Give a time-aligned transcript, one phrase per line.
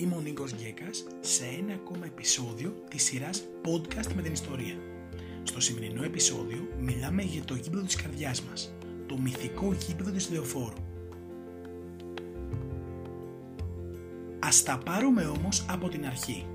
[0.00, 4.74] Είμαι ο Νίκος Γκέκας σε ένα ακόμα επεισόδιο της σειράς podcast με την ιστορία.
[5.42, 8.74] Στο σημερινό επεισόδιο μιλάμε για το γήπεδο της καρδιάς μας,
[9.06, 10.76] το μυθικό γήπεδο της Λεωφόρου.
[14.38, 16.46] Ας τα πάρουμε όμως από την αρχή.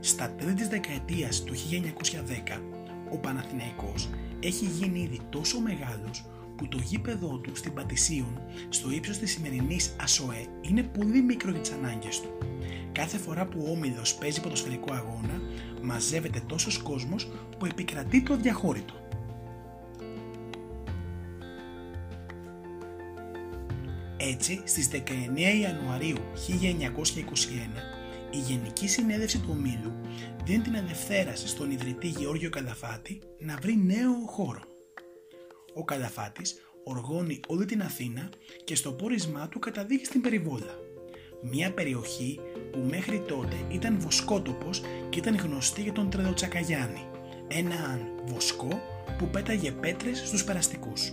[0.00, 2.62] Στα τέλη της δεκαετίας του 1910,
[3.12, 6.24] ο Παναθηναϊκός έχει γίνει ήδη τόσο μεγάλος
[6.56, 11.60] που το γήπεδό του στην Πατησίων, στο ύψος της σημερινής ΑΣΟΕ, είναι πολύ μικρό για
[11.60, 12.53] τις ανάγκες του.
[12.94, 15.40] Κάθε φορά που ο Όμιλος παίζει ποδοσφαιρικό αγώνα,
[15.82, 18.94] μαζεύεται τόσος κόσμος που επικρατεί το αδιαχώρητο.
[24.16, 24.98] Έτσι, στις 19
[25.60, 27.82] Ιανουαρίου 1921,
[28.30, 29.92] η Γενική Συνέλευση του Ομίλου
[30.44, 34.62] δίνει την αδευθέραση στον ιδρυτή Γεώργιο Καλαφάτη να βρει νέο χώρο.
[35.74, 38.30] Ο Καλαφάτης οργώνει όλη την Αθήνα
[38.64, 40.92] και στο πόρισμά του καταδείχει στην Περιβόλα.
[41.50, 42.40] Μια περιοχή
[42.72, 47.06] που μέχρι τότε ήταν βοσκότοπος και ήταν γνωστή για τον Τρεδοτσακαγιάννη,
[47.48, 48.80] έναν βοσκό
[49.18, 51.12] που πέταγε πέτρες στους περαστικούς.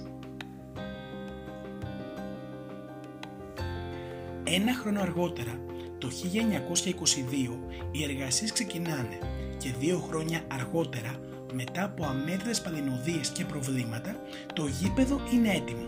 [4.43, 5.59] Ένα χρόνο αργότερα,
[5.97, 7.59] το 1922,
[7.91, 9.17] οι εργασίες ξεκινάνε
[9.57, 11.19] και δύο χρόνια αργότερα,
[11.53, 14.15] μετά από αμέτρητες παλινοδίες και προβλήματα,
[14.53, 15.85] το γήπεδο είναι έτοιμο.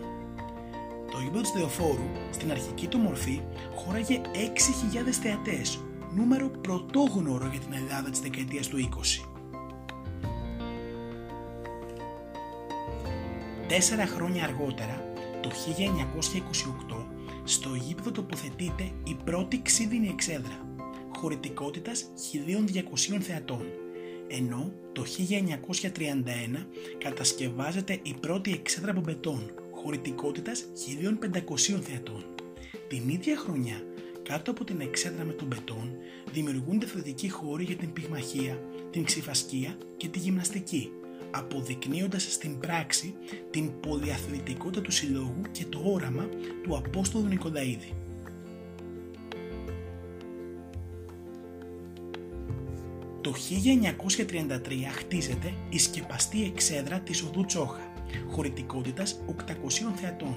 [1.14, 3.40] Το γήπεδο της Δεοφόρου, στην αρχική του μορφή,
[3.74, 5.80] χώραγε 6.000 θεατές,
[6.14, 9.28] νούμερο πρωτόγνωρο για την Ελλάδα της δεκαετίας του 20.
[13.68, 17.06] Τέσσερα χρόνια αργότερα, το 1928,
[17.44, 20.66] στο γήπεδο τοποθετείται η πρώτη ξύδινη εξέδρα,
[21.16, 23.64] χωρητικότητας 1.200 θεατών,
[24.28, 26.66] ενώ το 1931
[26.98, 29.50] κατασκευάζεται η πρώτη εξέδρα από μπετόν,
[29.84, 30.64] χωρητικότητας
[31.72, 32.24] 1.500 θεατών.
[32.88, 33.82] Την ίδια χρονιά,
[34.22, 35.96] κάτω από την εξέδρα με τον μπετόν,
[36.32, 38.58] δημιουργούνται θετικοί χώροι για την πυγμαχία,
[38.90, 40.90] την ξυφασκία και τη γυμναστική,
[41.30, 43.14] αποδεικνύοντας στην πράξη
[43.50, 46.28] την πολυαθλητικότητα του συλλόγου και το όραμα
[46.62, 47.92] του Απόστολου Νικολαίδη.
[53.20, 54.58] Το 1933
[54.92, 57.93] χτίζεται η σκεπαστή εξέδρα της οδού Τσόχα,
[58.30, 60.36] χωρητικότητας 800 θεατών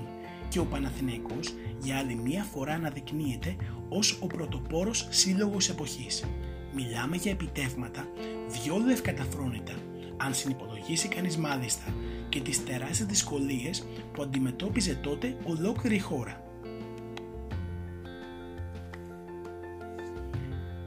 [0.49, 3.55] και ο Παναθηναϊκός για άλλη μία φορά αναδεικνύεται
[3.89, 6.25] ως ο πρωτοπόρος σύλλογος εποχής.
[6.73, 8.07] Μιλάμε για επιτεύγματα
[8.47, 9.73] διόλου ευκαταφρόνητα
[10.17, 11.93] αν συνυπολογίσει κανείς μάλιστα
[12.29, 16.41] και τις τεράστιες δυσκολίες που αντιμετώπιζε τότε ολόκληρη η χώρα.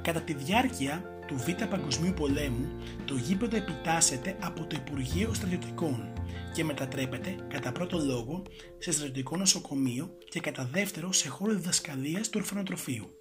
[0.03, 2.69] Κατά τη διάρκεια του Β' Παγκοσμίου Πολέμου,
[3.05, 6.12] το γήπεδο επιτάσσεται από το Υπουργείο Στρατιωτικών
[6.53, 8.43] και μετατρέπεται κατά πρώτο λόγο
[8.78, 13.16] σε στρατιωτικό νοσοκομείο και κατά δεύτερο σε χώρο διδασκαλίας του ορφανοτροφείου.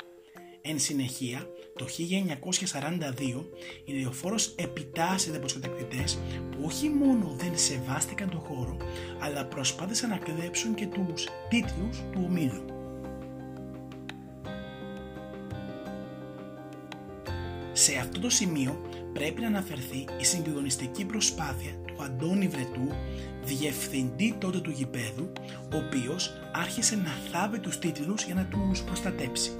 [0.61, 3.45] Εν συνεχεία, το 1942
[3.85, 6.19] η Λεωφόρος επιτάσσεται από τους κατακτητές
[6.51, 8.77] που όχι μόνο δεν σεβάστηκαν τον χώρο,
[9.19, 12.65] αλλά προσπάθησαν να κλέψουν και τους τίτλους του ομίλου.
[17.71, 18.81] Σε αυτό το σημείο
[19.13, 22.87] πρέπει να αναφερθεί η συγκλονιστική προσπάθεια του Αντώνη Βρετού,
[23.43, 25.31] διευθυντή τότε του γηπέδου,
[25.73, 29.51] ο οποίος άρχισε να θάβει τους τίτλους για να τους προστατέψει.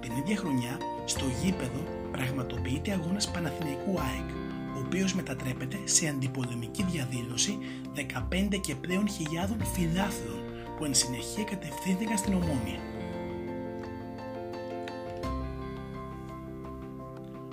[0.00, 4.28] Την ίδια χρονιά, στο γήπεδο πραγματοποιείται αγώνας Παναθηναϊκού ΑΕΚ,
[4.76, 7.58] ο οποίος μετατρέπεται σε αντιπολεμική διαδήλωση
[7.94, 10.40] 15 και πλέον χιλιάδων φιλάθλων
[10.76, 12.78] που εν συνεχεία κατευθύνθηκαν στην Ομόνια.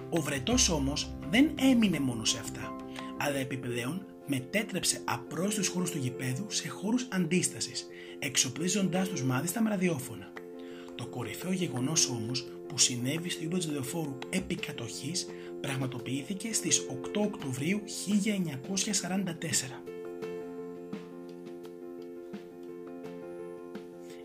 [0.09, 2.75] Ο Βρετός όμως δεν έμεινε μόνο σε αυτά,
[3.17, 7.87] αλλά επιπλέον μετέτρεψε απρόσιτους χώρους του γηπέδου σε χώρους αντίστασης,
[8.19, 10.31] εξοπλίζοντάς τους μάλιστα με ραδιόφωνα.
[10.95, 15.27] Το κορυφαίο γεγονός όμως που συνέβη στο ύπνο της Λεωφόρου επί κατοχής
[15.61, 19.83] πραγματοποιήθηκε στις 8 Οκτωβρίου 1944.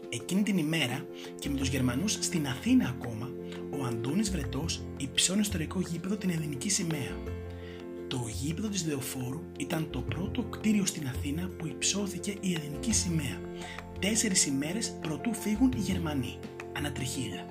[0.09, 1.07] Εκείνη την ημέρα
[1.39, 3.31] και με τους Γερμανούς στην Αθήνα ακόμα,
[3.71, 7.17] ο Αντώνης Βρετός υψώνει στο ιστορικό γήπεδο την ελληνική σημαία.
[8.13, 13.41] Το γήπεδο της Λεωφόρου ήταν το πρώτο κτίριο στην Αθήνα που υψώθηκε η ελληνική σημαία,
[13.99, 16.39] τέσσερις ημέρες προτού φύγουν οι Γερμανοί
[16.77, 17.47] ανατριχίλα.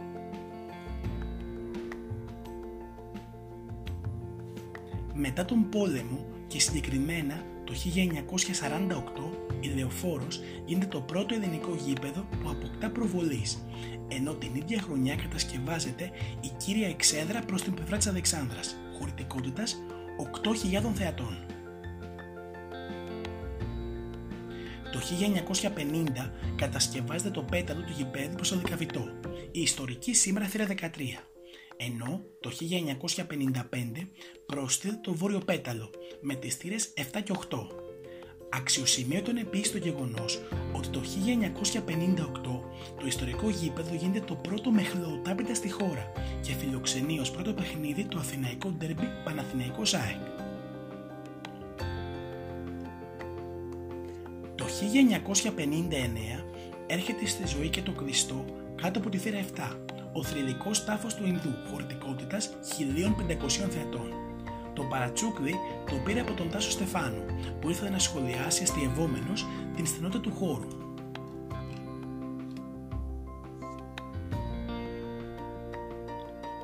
[5.14, 12.50] Μετά τον πόλεμο και συγκεκριμένα το 1948 η Λεωφόρος γίνεται το πρώτο ελληνικό γήπεδο που
[12.50, 13.66] αποκτά προβολής
[14.08, 16.12] ενώ την ίδια χρονιά κατασκευάζεται
[16.42, 19.82] η κύρια εξέδρα προς την πλευρά της Αλεξάνδρας χωρητικότητας
[20.44, 21.46] 8.000 θεατών.
[24.92, 29.04] Το 1950 κατασκευάζεται το πέταλο του γηπέδου προς το Δικαβητό,
[29.52, 30.78] η ιστορική σήμερα θύρα 13,
[31.78, 34.08] ενώ το 1955
[34.46, 35.90] πρόσθεται το βόρειο πέταλο
[36.22, 37.91] με τις θύρες 7 και 8.
[38.54, 40.42] Αξιοσημείωτον επίσης το γεγονός
[40.74, 42.42] ότι το 1958
[43.00, 44.84] το ιστορικό γήπεδο γίνεται το πρώτο με
[45.54, 46.12] στη χώρα
[46.42, 50.22] και φιλοξενεί ως πρώτο παιχνίδι το αθηναϊκό ντέρμπι Παναθηναϊκός ΣΑΕΚ.
[54.56, 56.44] Το 1959
[56.88, 58.46] έρχεται στη ζωή και το Χριστό
[58.82, 59.78] κάτω από τη θύρα 7,
[60.14, 64.31] ο θρηλυκός τάφος του Ινδού χωρητικότητας 1500 θεατών.
[64.74, 65.56] Το παρατσούκλι
[65.90, 67.26] το πήρε από τον Τάσο Στεφάνου,
[67.62, 70.68] που ήρθε να σχολιάσει αστειευόμενος την στενότητα του χώρου.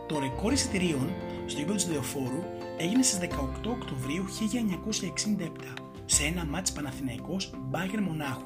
[0.07, 1.09] Το ρεκόρ εισιτηρίων
[1.45, 2.44] στο γήπεδο του Δεοφόρου
[2.77, 4.25] έγινε στις 18 Οκτωβρίου
[5.38, 5.74] 1967
[6.06, 8.45] σε ένα μάτς Παναθηναϊκός Μπάγκερ Μονάχου.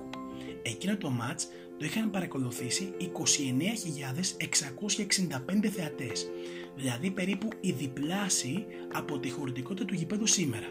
[0.63, 1.47] Εκείνο το μάτς
[1.81, 6.29] το είχαν παρακολουθήσει 29.665 θεατές,
[6.75, 10.67] δηλαδή περίπου η διπλάση από τη χωρητικότητα του γήπεδου σήμερα.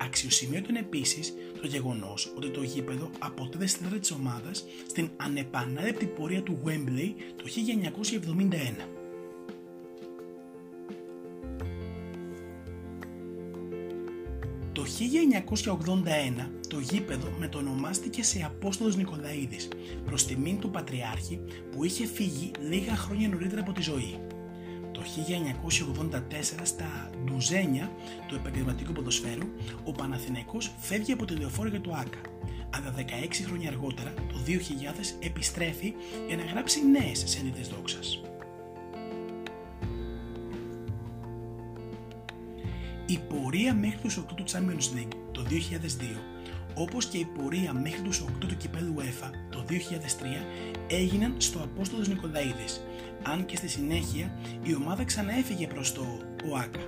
[0.00, 6.62] Αξιοσημείωτον επίσης το γεγονός ότι το γήπεδο αποτέλεσε τη της ομάδας στην ανεπανάληπτη πορεία του
[6.64, 8.99] Wembley το 1971.
[15.00, 19.68] 1981 το γήπεδο μετονομάστηκε σε Απόστολος Νικολαίδης
[20.04, 24.18] προς τιμήν του Πατριάρχη που είχε φύγει λίγα χρόνια νωρίτερα από τη ζωή.
[24.92, 26.20] Το 1984
[26.62, 27.90] στα Ντουζένια
[28.26, 29.48] του επαγγελματικού ποδοσφαίρου
[29.84, 32.20] ο Παναθηναϊκός φεύγει από τη λεωφόρο για το ΆΚΑ
[32.70, 33.02] αλλά 16
[33.46, 35.94] χρόνια αργότερα, το 2000, επιστρέφει
[36.26, 38.20] για να γράψει νέες σελίδες δόξας.
[43.10, 45.50] Η πορεία μέχρι τους 8 του Champions League το 2002
[46.74, 49.74] όπως και η πορεία μέχρι τους 8 του κυπέλου UEFA το 2003
[50.88, 52.80] έγιναν στο Απόστολος Νικολαίδης,
[53.22, 56.02] αν και στη συνέχεια η ομάδα ξαναέφυγε προς το
[56.50, 56.80] ΟΑΚΑ.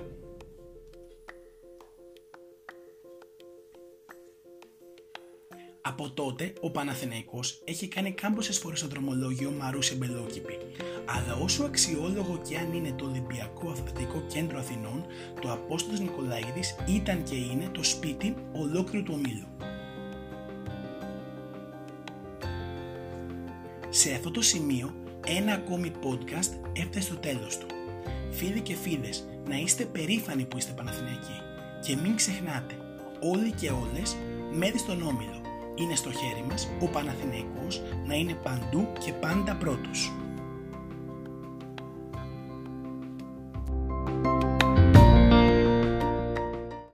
[5.81, 10.57] Από τότε ο Παναθηναϊκός έχει κάνει κάμποσες φορές στο δρομολόγιο Μαρούσι Μπελόκηπη,
[11.05, 15.05] αλλά όσο αξιόλογο και αν είναι το Ολυμπιακό Αθλητικό Κέντρο Αθηνών,
[15.41, 19.47] το Απόστολος Νικολαίδης ήταν και είναι το σπίτι ολόκληρου του ομίλου.
[23.89, 24.93] Σε αυτό το σημείο
[25.27, 27.65] ένα ακόμη podcast έφτασε στο τέλος του.
[28.31, 31.41] Φίλοι και φίλες, να είστε περήφανοι που είστε Παναθηναϊκοί
[31.81, 32.73] και μην ξεχνάτε,
[33.19, 34.15] όλοι και όλες,
[34.51, 35.41] μέρη στον Όμιλο.
[35.75, 40.11] Είναι στο χέρι μας ο Παναθηναϊκός να είναι παντού και πάντα πρώτος.